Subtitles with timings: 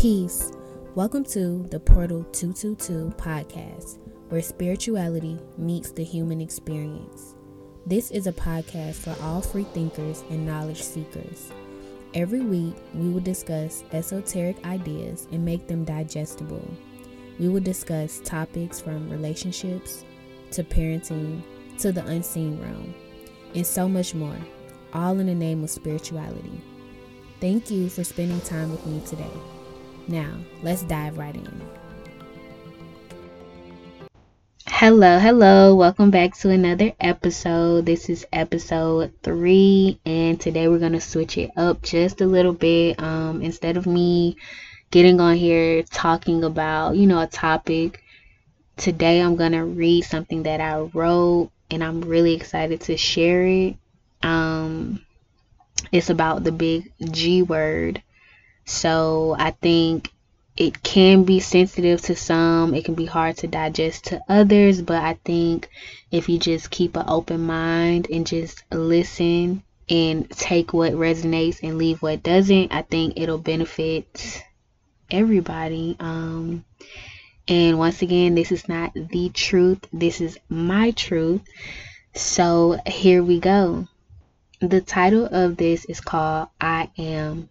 [0.00, 0.52] Peace.
[0.94, 3.98] Welcome to the Portal 222 podcast,
[4.30, 7.34] where spirituality meets the human experience.
[7.84, 11.52] This is a podcast for all free thinkers and knowledge seekers.
[12.14, 16.66] Every week, we will discuss esoteric ideas and make them digestible.
[17.38, 20.06] We will discuss topics from relationships
[20.52, 21.42] to parenting
[21.76, 22.94] to the unseen realm,
[23.54, 24.38] and so much more,
[24.94, 26.58] all in the name of spirituality.
[27.38, 29.59] Thank you for spending time with me today.
[30.10, 31.60] Now, let's dive right in.
[34.66, 35.76] Hello, hello.
[35.76, 37.86] Welcome back to another episode.
[37.86, 42.52] This is episode 3 and today we're going to switch it up just a little
[42.52, 43.00] bit.
[43.00, 44.36] Um instead of me
[44.90, 48.02] getting on here talking about, you know, a topic,
[48.76, 53.46] today I'm going to read something that I wrote and I'm really excited to share
[53.46, 53.76] it.
[54.24, 55.06] Um
[55.92, 58.02] it's about the big G word
[58.70, 60.12] so I think
[60.56, 65.02] it can be sensitive to some, it can be hard to digest to others, but
[65.02, 65.68] I think
[66.12, 71.78] if you just keep an open mind and just listen and take what resonates and
[71.78, 74.40] leave what doesn't, I think it'll benefit
[75.10, 75.96] everybody.
[75.98, 76.64] Um,
[77.48, 81.42] and once again, this is not the truth, this is my truth.
[82.14, 83.88] So here we go.
[84.60, 87.48] The title of this is called I Am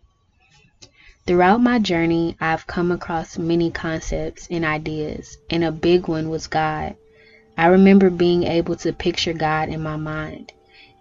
[1.27, 6.47] Throughout my journey, I've come across many concepts and ideas, and a big one was
[6.47, 6.95] God.
[7.57, 10.53] I remember being able to picture God in my mind.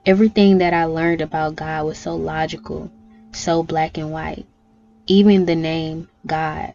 [0.04, 2.90] Everything that I learned about God was so logical,
[3.32, 4.46] so black and white.
[5.06, 6.74] Even the name God.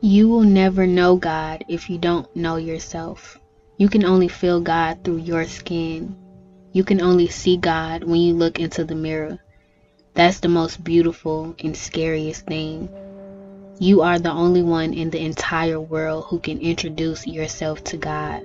[0.00, 3.38] You will never know God if you don't know yourself.
[3.76, 6.16] You can only feel God through your skin.
[6.72, 9.38] You can only see God when you look into the mirror.
[10.14, 12.90] That's the most beautiful and scariest thing.
[13.78, 18.42] You are the only one in the entire world who can introduce yourself to God.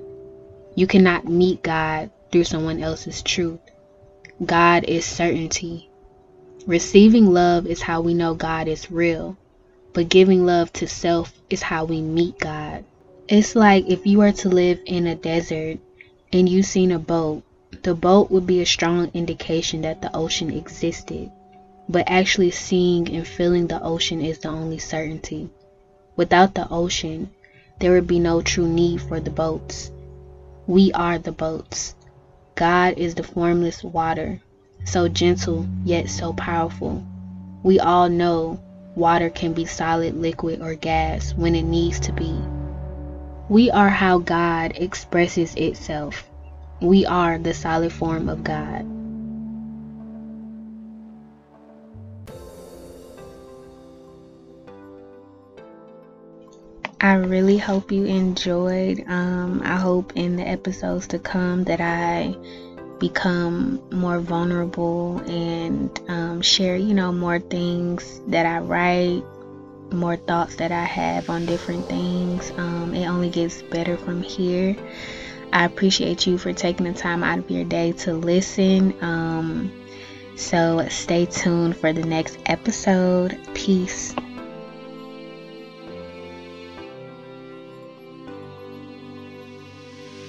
[0.76, 3.60] You cannot meet God through someone else's truth.
[4.46, 5.90] God is certainty.
[6.66, 9.36] Receiving love is how we know God is real,
[9.92, 12.86] but giving love to self is how we meet God.
[13.28, 15.80] It's like if you were to live in a desert
[16.32, 17.44] and you seen a boat,
[17.84, 21.30] the boat would be a strong indication that the ocean existed
[21.90, 25.50] but actually seeing and feeling the ocean is the only certainty.
[26.16, 27.30] Without the ocean,
[27.80, 29.92] there would be no true need for the boats.
[30.66, 31.96] We are the boats.
[32.56, 34.42] God is the formless water,
[34.84, 37.04] so gentle yet so powerful.
[37.64, 38.60] We all know
[38.96, 42.36] water can be solid, liquid, or gas when it needs to be.
[43.48, 46.28] We are how God expresses itself.
[46.82, 48.97] We are the solid form of God.
[57.00, 59.04] I really hope you enjoyed.
[59.08, 62.36] Um, I hope in the episodes to come that I
[63.00, 69.24] become more vulnerable and um, share, you know, more things that I write,
[69.92, 72.52] more thoughts that I have on different things.
[72.58, 74.76] Um, it only gets better from here.
[75.54, 78.96] I appreciate you for taking the time out of your day to listen.
[79.04, 79.72] Um,
[80.36, 83.38] so stay tuned for the next episode.
[83.54, 84.16] Peace.